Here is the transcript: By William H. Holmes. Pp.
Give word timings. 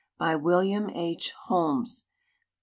By 0.17 0.35
William 0.35 0.89
H. 0.89 1.29
Holmes. 1.45 2.05
Pp. 2.07 2.07